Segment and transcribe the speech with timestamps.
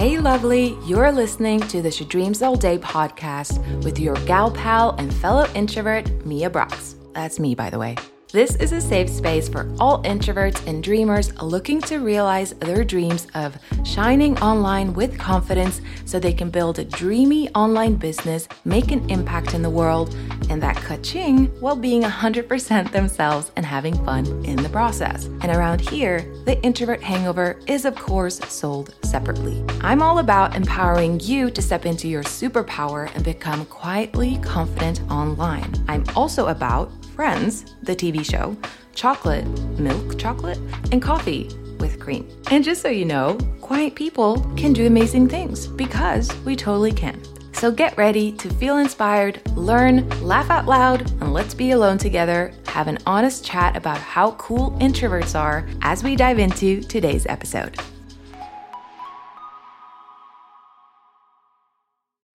[0.00, 4.92] Hey, lovely, you're listening to the She Dreams All Day podcast with your gal pal
[4.92, 6.96] and fellow introvert, Mia Brox.
[7.12, 7.96] That's me, by the way.
[8.32, 13.26] This is a safe space for all introverts and dreamers looking to realize their dreams
[13.34, 19.10] of shining online with confidence so they can build a dreamy online business, make an
[19.10, 20.14] impact in the world,
[20.48, 25.24] and that ka-ching while being 100% themselves and having fun in the process.
[25.24, 29.64] And around here, the introvert hangover is, of course, sold separately.
[29.80, 35.74] I'm all about empowering you to step into your superpower and become quietly confident online.
[35.88, 38.56] I'm also about Friends, the TV show,
[38.94, 39.46] chocolate,
[39.78, 40.58] milk chocolate,
[40.92, 42.28] and coffee with cream.
[42.50, 47.20] And just so you know, quiet people can do amazing things because we totally can.
[47.52, 52.54] So get ready to feel inspired, learn, laugh out loud, and let's be alone together,
[52.66, 57.78] have an honest chat about how cool introverts are as we dive into today's episode.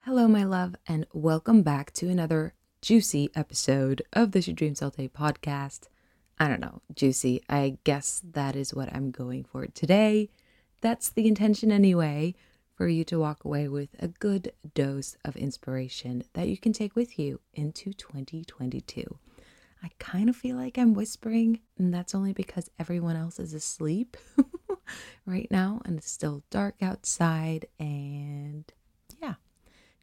[0.01, 2.53] Hello, my love, and welcome back to another
[2.85, 5.87] juicy episode of the She Dream Day podcast.
[6.37, 7.41] I don't know, juicy.
[7.49, 10.29] I guess that is what I'm going for today.
[10.81, 12.35] That's the intention anyway,
[12.75, 16.95] for you to walk away with a good dose of inspiration that you can take
[16.95, 19.17] with you into 2022.
[19.81, 24.15] I kind of feel like I'm whispering, and that's only because everyone else is asleep
[25.25, 27.65] right now and it's still dark outside.
[27.79, 28.71] And
[29.19, 29.35] yeah,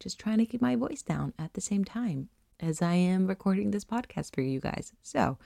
[0.00, 2.28] just trying to keep my voice down at the same time
[2.62, 4.92] as I am recording this podcast for you guys.
[5.02, 5.36] So,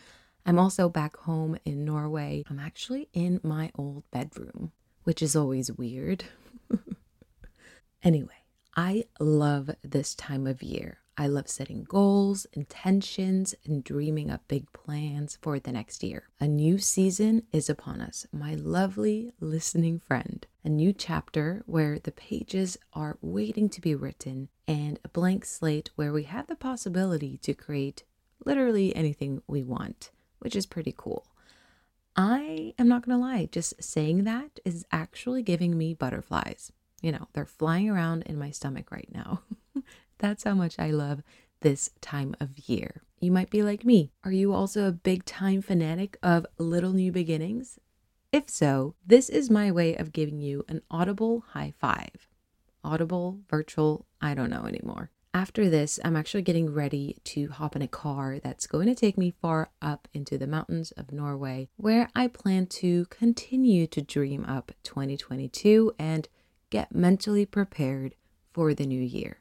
[0.44, 2.44] I'm also back home in Norway.
[2.48, 4.70] I'm actually in my old bedroom,
[5.02, 6.24] which is always weird.
[8.04, 8.44] anyway,
[8.76, 10.98] I love this time of year.
[11.18, 16.28] I love setting goals, intentions, and dreaming up big plans for the next year.
[16.40, 20.46] A new season is upon us, my lovely listening friend.
[20.62, 25.90] A new chapter where the pages are waiting to be written, and a blank slate
[25.96, 28.02] where we have the possibility to create
[28.44, 31.26] literally anything we want, which is pretty cool.
[32.14, 36.72] I am not to lie, just saying that is actually giving me butterflies.
[37.00, 39.40] You know, they're flying around in my stomach right now.
[40.18, 41.22] That's how much I love
[41.60, 43.02] this time of year.
[43.20, 44.12] You might be like me.
[44.24, 47.78] Are you also a big time fanatic of little new beginnings?
[48.32, 52.28] If so, this is my way of giving you an audible high five.
[52.84, 55.10] Audible, virtual, I don't know anymore.
[55.32, 59.18] After this, I'm actually getting ready to hop in a car that's going to take
[59.18, 64.44] me far up into the mountains of Norway, where I plan to continue to dream
[64.46, 66.28] up 2022 and
[66.70, 68.14] get mentally prepared
[68.52, 69.40] for the new year.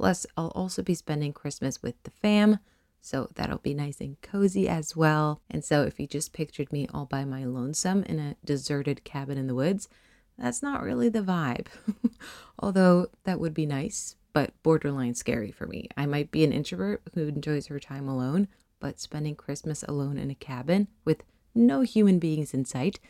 [0.00, 2.58] Plus, I'll also be spending Christmas with the fam,
[3.02, 5.42] so that'll be nice and cozy as well.
[5.50, 9.36] And so, if you just pictured me all by my lonesome in a deserted cabin
[9.36, 9.90] in the woods,
[10.38, 11.66] that's not really the vibe.
[12.58, 15.86] Although that would be nice, but borderline scary for me.
[15.98, 20.30] I might be an introvert who enjoys her time alone, but spending Christmas alone in
[20.30, 21.24] a cabin with
[21.54, 23.00] no human beings in sight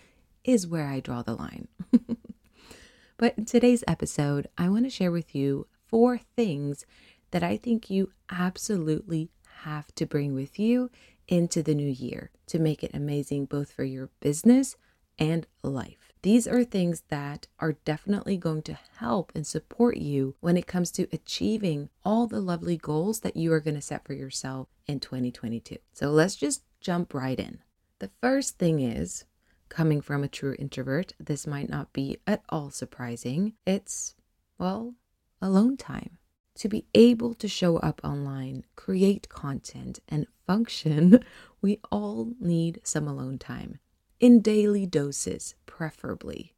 [0.42, 1.68] is where I draw the line.
[3.16, 6.86] but in today's episode, I want to share with you four things
[7.30, 9.30] that I think you absolutely
[9.62, 10.90] have to bring with you
[11.28, 14.76] into the new year to make it amazing both for your business
[15.18, 16.12] and life.
[16.22, 20.90] These are things that are definitely going to help and support you when it comes
[20.92, 25.00] to achieving all the lovely goals that you are going to set for yourself in
[25.00, 25.76] 2022.
[25.92, 27.60] So let's just jump right in.
[28.00, 29.24] The first thing is
[29.68, 33.54] coming from a true introvert, this might not be at all surprising.
[33.66, 34.14] It's,
[34.58, 34.94] well,
[35.40, 36.18] alone time.
[36.56, 41.24] To be able to show up online, create content, and function,
[41.62, 43.78] we all need some alone time
[44.20, 46.52] in daily doses, preferably.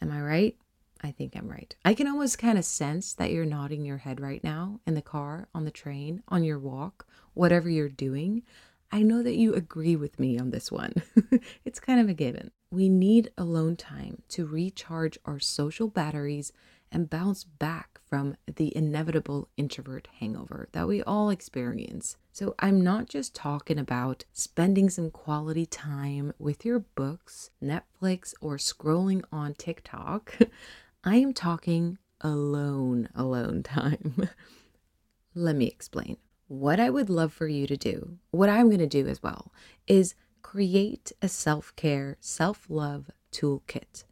[0.00, 0.56] Am I right?
[1.02, 1.74] I think I'm right.
[1.84, 5.02] I can almost kind of sense that you're nodding your head right now in the
[5.02, 8.42] car, on the train, on your walk, whatever you're doing.
[8.90, 10.94] I know that you agree with me on this one.
[11.64, 12.50] it's kind of a given.
[12.70, 16.52] We need alone time to recharge our social batteries
[16.90, 22.16] and bounce back from the inevitable introvert hangover that we all experience.
[22.32, 28.56] So, I'm not just talking about spending some quality time with your books, Netflix, or
[28.56, 30.36] scrolling on TikTok.
[31.04, 34.28] I am talking alone, alone time.
[35.34, 36.16] Let me explain.
[36.46, 39.52] What I would love for you to do, what I'm going to do as well,
[39.86, 44.04] is create a self care, self love toolkit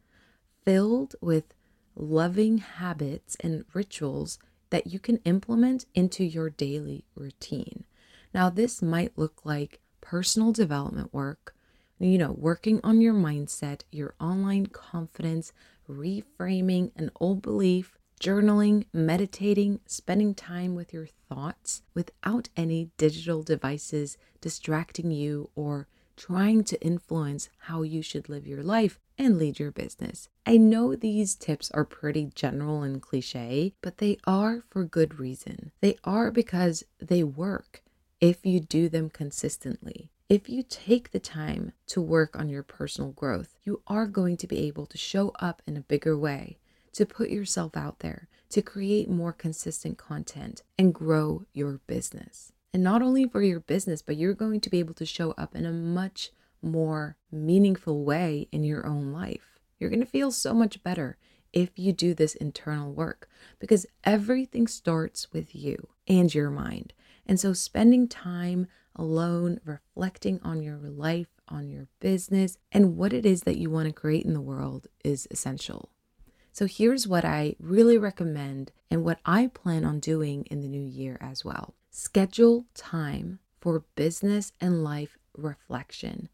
[0.67, 1.53] filled with
[1.97, 4.39] loving habits and rituals
[4.69, 7.85] that you can implement into your daily routine.
[8.33, 11.55] Now, this might look like personal development work,
[11.99, 15.51] you know, working on your mindset, your online confidence,
[15.89, 24.17] reframing an old belief, journaling, meditating, spending time with your thoughts without any digital devices
[24.41, 29.71] distracting you or trying to influence how you should live your life and lead your
[29.71, 30.29] business.
[30.45, 35.71] I know these tips are pretty general and cliche, but they are for good reason.
[35.81, 37.81] They are because they work
[38.21, 40.09] if you do them consistently.
[40.29, 44.47] If you take the time to work on your personal growth, you are going to
[44.47, 46.57] be able to show up in a bigger way,
[46.93, 52.51] to put yourself out there, to create more consistent content and grow your business.
[52.73, 55.55] And not only for your business, but you're going to be able to show up
[55.55, 56.31] in a much
[56.61, 59.59] more meaningful way in your own life.
[59.79, 61.17] You're going to feel so much better
[61.53, 66.93] if you do this internal work because everything starts with you and your mind.
[67.25, 73.25] And so, spending time alone, reflecting on your life, on your business, and what it
[73.25, 75.89] is that you want to create in the world is essential.
[76.51, 80.81] So, here's what I really recommend and what I plan on doing in the new
[80.81, 81.75] year as well.
[81.91, 86.29] Schedule time for business and life reflection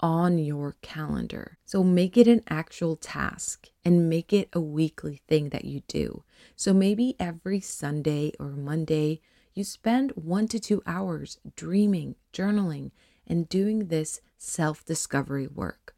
[0.00, 1.58] on your calendar.
[1.64, 6.24] So make it an actual task and make it a weekly thing that you do.
[6.56, 9.20] So maybe every Sunday or Monday,
[9.54, 12.90] you spend one to two hours dreaming, journaling,
[13.26, 15.94] and doing this self discovery work.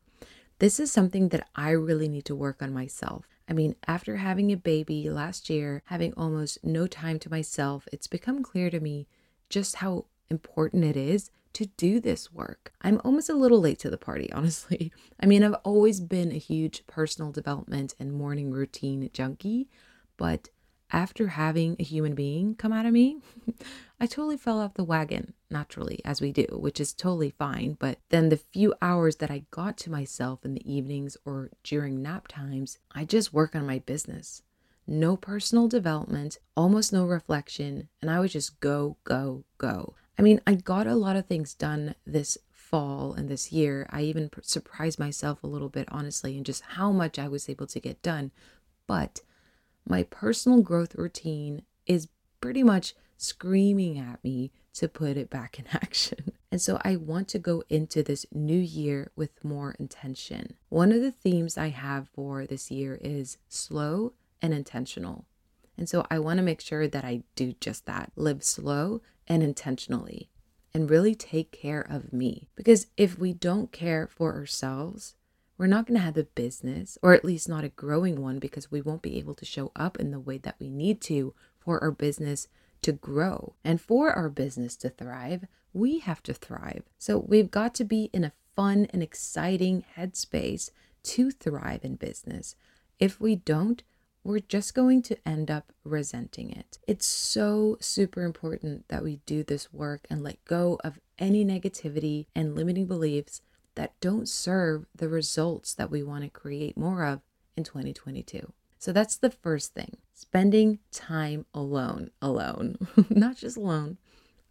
[0.59, 3.27] This is something that I really need to work on myself.
[3.49, 8.07] I mean, after having a baby last year, having almost no time to myself, it's
[8.07, 9.09] become clear to me
[9.49, 12.73] just how important it is to do this work.
[12.83, 14.93] I'm almost a little late to the party, honestly.
[15.21, 19.69] I mean, I've always been a huge personal development and morning routine junkie,
[20.17, 20.49] but
[20.93, 23.19] after having a human being come out of me,
[24.01, 27.77] I totally fell off the wagon naturally, as we do, which is totally fine.
[27.79, 32.03] But then the few hours that I got to myself in the evenings or during
[32.03, 34.43] nap times, I just work on my business.
[34.87, 39.95] No personal development, almost no reflection, and I would just go, go, go.
[40.19, 43.87] I mean, I got a lot of things done this fall and this year.
[43.91, 47.67] I even surprised myself a little bit, honestly, in just how much I was able
[47.69, 48.31] to get done.
[48.87, 49.21] But
[49.87, 52.09] my personal growth routine is
[52.41, 56.33] pretty much screaming at me to put it back in action.
[56.51, 60.55] And so I want to go into this new year with more intention.
[60.69, 65.27] One of the themes I have for this year is slow and intentional.
[65.79, 69.01] And so I want to make sure that I do just that live slow
[69.33, 70.29] and intentionally
[70.75, 72.49] and really take care of me.
[72.55, 75.15] Because if we don't care for ourselves,
[75.57, 78.71] we're not going to have a business, or at least not a growing one, because
[78.71, 81.83] we won't be able to show up in the way that we need to for
[81.83, 82.47] our business
[82.83, 83.55] to grow.
[83.65, 86.83] And for our business to thrive, we have to thrive.
[86.99, 90.71] So we've got to be in a fun and exciting headspace
[91.05, 92.55] to thrive in business.
[92.99, 93.83] If we don't,
[94.25, 96.79] we're just going to end up resenting it.
[96.87, 102.27] It's so super important that we do this work and let go of any negativity
[102.35, 103.43] and limiting beliefs
[103.75, 107.21] that don't serve the results that we want to create more of
[107.57, 108.53] in 2022.
[108.79, 112.77] So that's the first thing spending time alone, alone,
[113.11, 113.99] not just alone,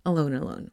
[0.06, 0.72] alone, alone.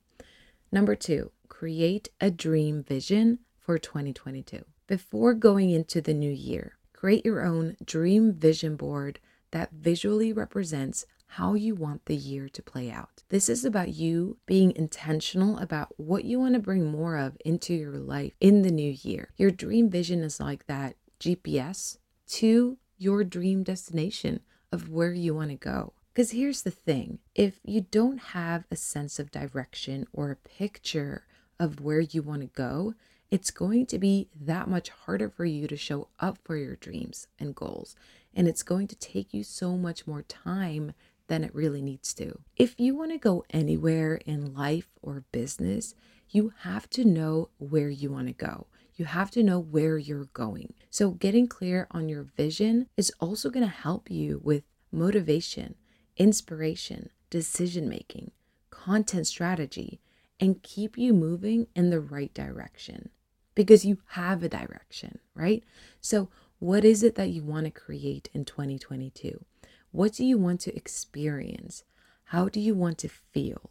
[0.70, 4.64] Number two, create a dream vision for 2022.
[4.86, 9.20] Before going into the new year, Create your own dream vision board
[9.52, 13.22] that visually represents how you want the year to play out.
[13.28, 17.72] This is about you being intentional about what you want to bring more of into
[17.72, 19.30] your life in the new year.
[19.36, 21.98] Your dream vision is like that GPS
[22.30, 24.40] to your dream destination
[24.72, 25.92] of where you want to go.
[26.12, 31.28] Because here's the thing if you don't have a sense of direction or a picture
[31.60, 32.94] of where you want to go,
[33.30, 37.26] it's going to be that much harder for you to show up for your dreams
[37.38, 37.94] and goals.
[38.34, 40.92] And it's going to take you so much more time
[41.26, 42.40] than it really needs to.
[42.56, 45.94] If you want to go anywhere in life or business,
[46.30, 48.66] you have to know where you want to go.
[48.96, 50.74] You have to know where you're going.
[50.90, 55.76] So, getting clear on your vision is also going to help you with motivation,
[56.16, 58.32] inspiration, decision making,
[58.70, 60.00] content strategy,
[60.40, 63.10] and keep you moving in the right direction
[63.58, 65.64] because you have a direction, right?
[66.00, 66.28] So,
[66.60, 69.44] what is it that you want to create in 2022?
[69.90, 71.82] What do you want to experience?
[72.26, 73.70] How do you want to feel?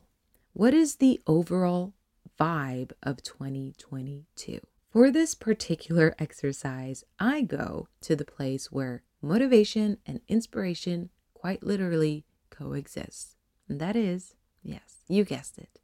[0.51, 1.93] What is the overall
[2.37, 4.59] vibe of 2022?
[4.91, 12.25] For this particular exercise, I go to the place where motivation and inspiration quite literally
[12.49, 13.37] coexist.
[13.69, 15.79] And that is, yes, you guessed it,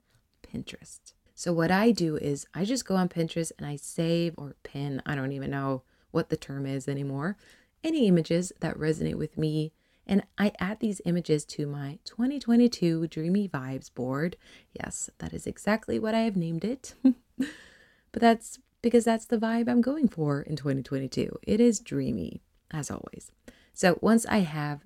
[0.45, 1.13] Pinterest.
[1.35, 5.01] So, what I do is I just go on Pinterest and I save or pin,
[5.05, 7.37] I don't even know what the term is anymore,
[7.83, 9.73] any images that resonate with me.
[10.05, 14.35] And I add these images to my 2022 Dreamy Vibes board.
[14.73, 16.93] Yes, that is exactly what I have named it.
[17.37, 21.39] but that's because that's the vibe I'm going for in 2022.
[21.43, 23.31] It is dreamy, as always.
[23.73, 24.81] So once I have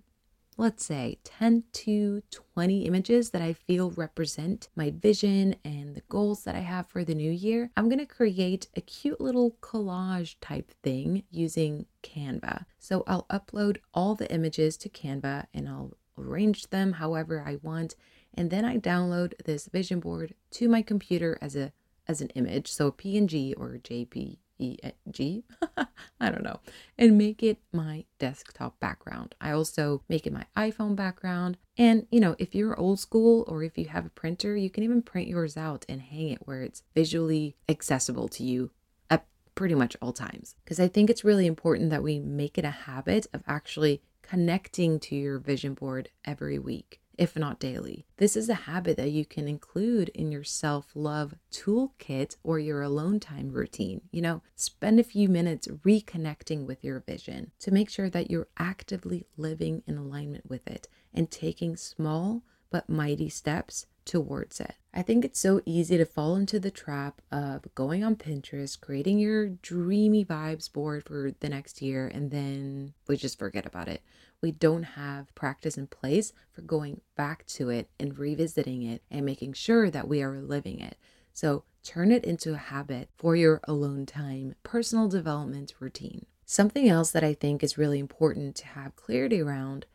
[0.57, 6.43] let's say 10 to 20 images that I feel represent my vision and the goals
[6.43, 10.35] that I have for the new year, I'm going to create a cute little collage
[10.41, 12.65] type thing using Canva.
[12.79, 17.95] So I'll upload all the images to Canva and I'll arrange them however I want.
[18.33, 21.71] And then I download this vision board to my computer as a
[22.09, 25.43] as an image, so a PNG or a JP E-G,
[26.19, 26.59] I don't know,
[26.97, 29.35] and make it my desktop background.
[29.39, 31.57] I also make it my iPhone background.
[31.77, 34.83] And, you know, if you're old school or if you have a printer, you can
[34.83, 38.71] even print yours out and hang it where it's visually accessible to you
[39.09, 40.55] at pretty much all times.
[40.63, 44.99] Because I think it's really important that we make it a habit of actually connecting
[44.99, 48.05] to your vision board every week if not daily.
[48.17, 52.81] This is a habit that you can include in your self love toolkit or your
[52.81, 54.01] alone time routine.
[54.11, 58.47] You know, spend a few minutes reconnecting with your vision to make sure that you're
[58.57, 64.75] actively living in alignment with it and taking small but mighty steps towards it.
[64.93, 69.19] I think it's so easy to fall into the trap of going on Pinterest, creating
[69.19, 74.01] your dreamy vibes board for the next year, and then we just forget about it
[74.41, 79.25] we don't have practice in place for going back to it and revisiting it and
[79.25, 80.97] making sure that we are living it.
[81.33, 86.25] So turn it into a habit for your alone time, personal development routine.
[86.45, 89.85] Something else that I think is really important to have clarity around,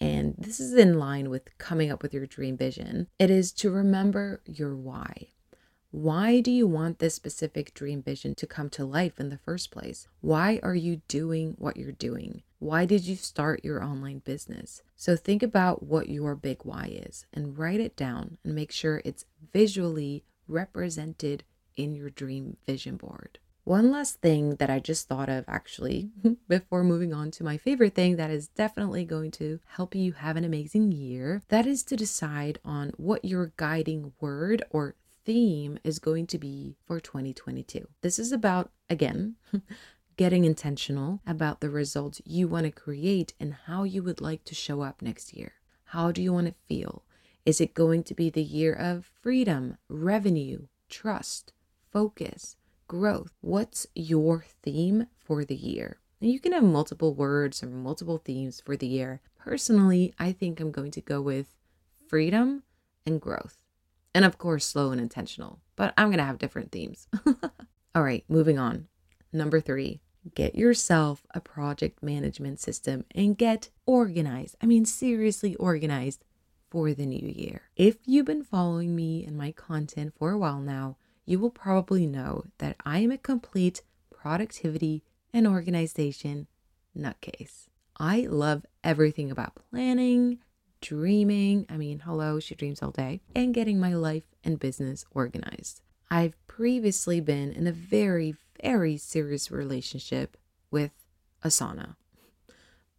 [0.00, 3.70] and this is in line with coming up with your dream vision, it is to
[3.70, 5.30] remember your why.
[5.90, 9.70] Why do you want this specific dream vision to come to life in the first
[9.70, 10.06] place?
[10.20, 12.42] Why are you doing what you're doing?
[12.58, 14.82] Why did you start your online business?
[14.94, 19.02] So think about what your big why is and write it down and make sure
[19.04, 21.44] it's visually represented
[21.76, 23.38] in your dream vision board.
[23.64, 26.10] One last thing that I just thought of actually
[26.48, 30.36] before moving on to my favorite thing that is definitely going to help you have
[30.36, 34.94] an amazing year that is to decide on what your guiding word or
[35.26, 37.86] theme is going to be for 2022.
[38.00, 39.34] This is about, again,
[40.16, 44.54] getting intentional about the results you want to create and how you would like to
[44.54, 45.52] show up next year.
[45.90, 47.04] How do you want to feel?
[47.44, 51.52] Is it going to be the year of freedom, revenue, trust,
[51.92, 52.56] focus,
[52.88, 53.32] growth?
[53.40, 55.98] What's your theme for the year?
[56.20, 59.20] And you can have multiple words or multiple themes for the year.
[59.38, 61.54] Personally, I think I'm going to go with
[62.08, 62.62] freedom
[63.04, 63.62] and growth.
[64.14, 67.06] And of course, slow and intentional, but I'm going to have different themes.
[67.94, 68.88] All right, moving on.
[69.32, 70.00] Number three,
[70.34, 74.56] get yourself a project management system and get organized.
[74.62, 76.24] I mean, seriously organized
[76.70, 77.62] for the new year.
[77.76, 82.06] If you've been following me and my content for a while now, you will probably
[82.06, 85.02] know that I am a complete productivity
[85.32, 86.46] and organization
[86.96, 87.68] nutcase.
[87.98, 90.38] I love everything about planning,
[90.80, 91.66] dreaming.
[91.68, 95.80] I mean, hello, she dreams all day, and getting my life and business organized.
[96.10, 100.36] I've previously been in a very, very serious relationship
[100.70, 100.92] with
[101.44, 101.96] Asana,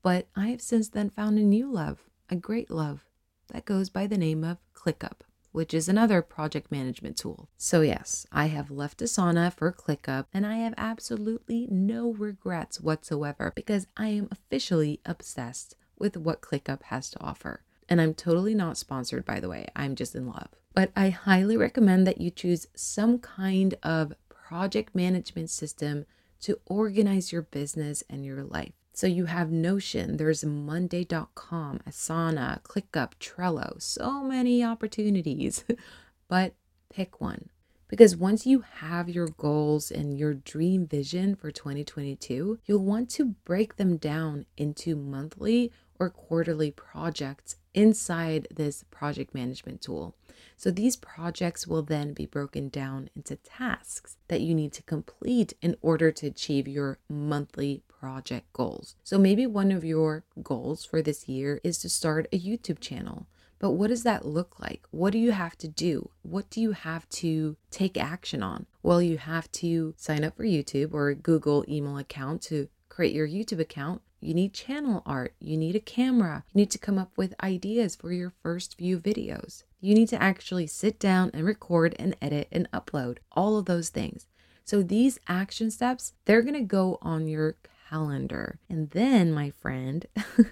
[0.01, 3.05] but I have since then found a new love, a great love
[3.49, 5.21] that goes by the name of ClickUp
[5.57, 7.49] which is another project management tool.
[7.57, 13.53] So, yes, I have left Asana for ClickUp and I have absolutely no regrets whatsoever
[13.55, 17.63] because I am officially obsessed with what ClickUp has to offer.
[17.89, 19.65] And I'm totally not sponsored, by the way.
[19.75, 20.49] I'm just in love.
[20.75, 24.13] But I highly recommend that you choose some kind of
[24.47, 26.05] project management system
[26.39, 28.71] to organize your business and your life.
[28.93, 35.65] So you have Notion, there's Monday.com, Asana, ClickUp, Trello, so many opportunities.
[36.29, 36.53] but
[36.89, 37.49] pick one.
[37.89, 43.35] Because once you have your goals and your dream vision for 2022, you'll want to
[43.43, 50.15] break them down into monthly or quarterly projects inside this project management tool.
[50.57, 55.53] So these projects will then be broken down into tasks that you need to complete
[55.61, 58.95] in order to achieve your monthly project goals.
[59.03, 63.27] So maybe one of your goals for this year is to start a YouTube channel.
[63.59, 64.87] But what does that look like?
[64.89, 66.09] What do you have to do?
[66.23, 68.65] What do you have to take action on?
[68.81, 73.27] Well, you have to sign up for YouTube or Google email account to create your
[73.27, 74.01] YouTube account.
[74.19, 75.35] You need channel art.
[75.39, 76.43] You need a camera.
[76.53, 79.63] You need to come up with ideas for your first few videos.
[79.79, 83.89] You need to actually sit down and record and edit and upload all of those
[83.89, 84.27] things.
[84.63, 87.55] So these action steps, they're going to go on your
[87.89, 88.59] calendar.
[88.69, 90.05] And then, my friend,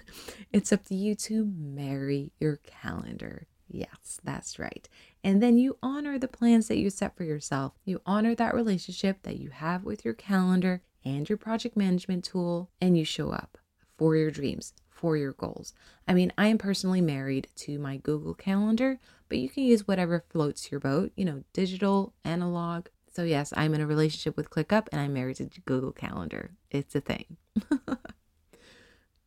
[0.52, 3.46] it's up to you to marry your calendar.
[3.68, 4.88] Yes, that's right.
[5.24, 7.72] And then you honor the plans that you set for yourself.
[7.84, 12.68] You honor that relationship that you have with your calendar and your project management tool,
[12.80, 13.56] and you show up
[13.96, 15.72] for your dreams, for your goals.
[16.08, 18.98] I mean, I am personally married to my Google Calendar,
[19.28, 22.88] but you can use whatever floats your boat, you know, digital, analog.
[23.12, 26.50] So, yes, I'm in a relationship with ClickUp and I'm married to Google Calendar.
[26.72, 27.36] It's a thing.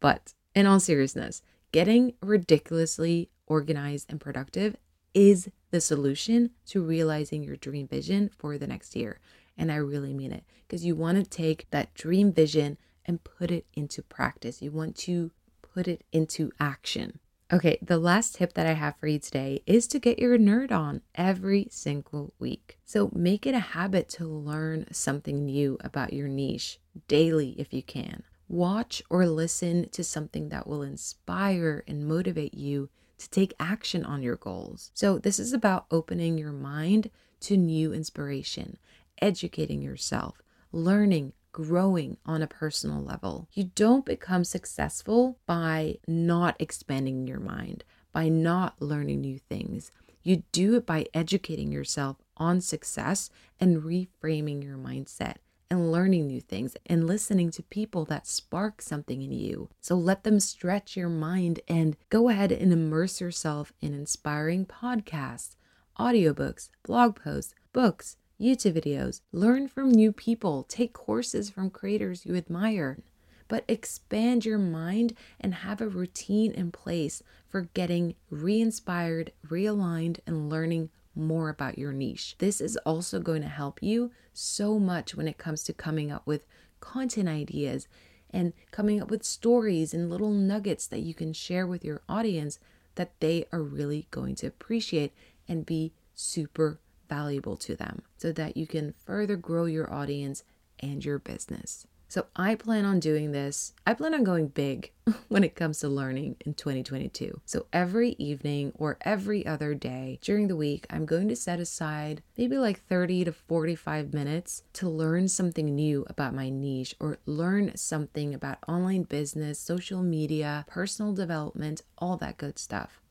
[0.02, 4.76] but in all seriousness, getting ridiculously organized and productive
[5.14, 9.20] is the solution to realizing your dream vision for the next year.
[9.60, 13.52] And I really mean it because you want to take that dream vision and put
[13.52, 14.62] it into practice.
[14.62, 17.20] You want to put it into action.
[17.52, 20.72] Okay, the last tip that I have for you today is to get your nerd
[20.72, 22.78] on every single week.
[22.86, 27.82] So make it a habit to learn something new about your niche daily if you
[27.82, 28.24] can.
[28.48, 34.24] Watch or listen to something that will inspire and motivate you to take action on
[34.24, 34.92] your goals.
[34.94, 37.12] So, this is about opening your mind
[37.42, 38.78] to new inspiration,
[39.22, 43.48] educating yourself, learning, growing on a personal level.
[43.54, 49.92] You don't become successful by not expanding your mind, by not learning new things.
[50.22, 55.36] You do it by educating yourself on success and reframing your mindset
[55.70, 59.70] and learning new things and listening to people that spark something in you.
[59.80, 65.56] So let them stretch your mind and go ahead and immerse yourself in inspiring podcasts,
[66.00, 69.22] audiobooks, blog posts, books, YouTube videos.
[69.32, 73.00] Learn from new people, take courses from creators you admire.
[73.48, 80.20] But expand your mind and have a routine in place for getting re inspired, realigned,
[80.28, 82.36] and learning more about your niche.
[82.38, 86.26] This is also going to help you so much when it comes to coming up
[86.26, 86.46] with
[86.80, 87.88] content ideas
[88.30, 92.60] and coming up with stories and little nuggets that you can share with your audience
[92.96, 95.12] that they are really going to appreciate
[95.48, 100.44] and be super valuable to them so that you can further grow your audience
[100.80, 101.88] and your business.
[102.12, 103.74] So I plan on doing this.
[103.86, 104.92] I plan on going big
[105.28, 107.40] when it comes to learning in 2022.
[107.46, 112.24] So every evening or every other day during the week, I'm going to set aside
[112.36, 117.78] maybe like 30 to 45 minutes to learn something new about my niche or learn
[117.78, 123.02] something about online business, social media, personal development, all that good stuff.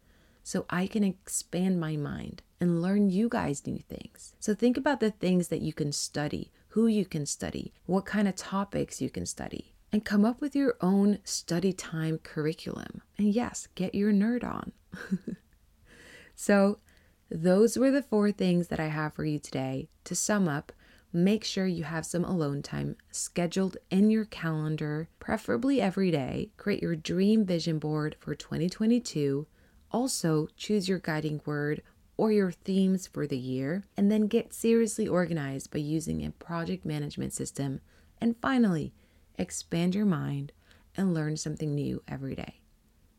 [0.42, 4.34] So I can expand my mind and learn you guys new things.
[4.40, 8.28] So think about the things that you can study who you can study, what kind
[8.28, 13.02] of topics you can study, and come up with your own study time curriculum.
[13.16, 14.72] And yes, get your nerd on.
[16.34, 16.78] so,
[17.30, 19.88] those were the four things that I have for you today.
[20.04, 20.72] To sum up,
[21.12, 26.50] make sure you have some alone time scheduled in your calendar, preferably every day.
[26.56, 29.46] Create your dream vision board for 2022.
[29.90, 31.82] Also, choose your guiding word
[32.18, 36.84] or your themes for the year, and then get seriously organized by using a project
[36.84, 37.80] management system.
[38.20, 38.92] And finally,
[39.38, 40.52] expand your mind
[40.96, 42.60] and learn something new every day.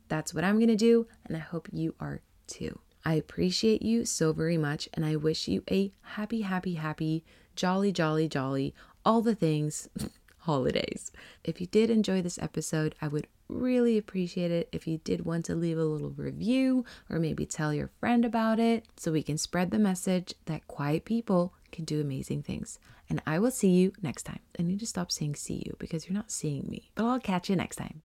[0.09, 2.79] That's what I'm going to do, and I hope you are too.
[3.05, 7.23] I appreciate you so very much, and I wish you a happy, happy, happy,
[7.55, 9.87] jolly, jolly, jolly, all the things
[10.39, 11.11] holidays.
[11.43, 15.45] If you did enjoy this episode, I would really appreciate it if you did want
[15.45, 19.37] to leave a little review or maybe tell your friend about it so we can
[19.37, 22.79] spread the message that quiet people can do amazing things.
[23.09, 24.39] And I will see you next time.
[24.57, 27.49] I need to stop saying see you because you're not seeing me, but I'll catch
[27.49, 28.03] you next time.